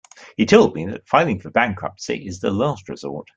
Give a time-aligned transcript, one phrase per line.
[0.35, 3.29] He told me that filing for bankruptcy is the last resort.